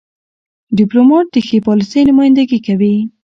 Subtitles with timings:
[0.77, 2.95] ډيپلومات د ښې پالیسۍ نمایندګي کوي.